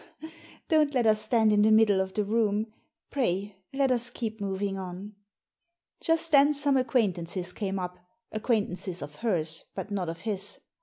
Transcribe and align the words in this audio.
"Don't 0.67 0.95
let 0.95 1.05
us 1.05 1.21
stand 1.21 1.51
in 1.51 1.61
the 1.61 1.71
middle 1.71 2.01
of 2.01 2.15
the 2.15 2.23
room. 2.25 2.73
Pray 3.11 3.57
let 3.71 3.91
us 3.91 4.09
keep 4.09 4.41
moving 4.41 4.79
on." 4.79 5.13
Just 5.99 6.31
then 6.31 6.55
some 6.55 6.75
acquaintances 6.75 7.53
came 7.53 7.77
up— 7.77 7.99
acquaint 8.31 8.71
ances 8.71 9.03
of 9.03 9.17
hers, 9.17 9.63
but 9.75 9.91
not 9.91 10.09
of 10.09 10.21
his. 10.21 10.61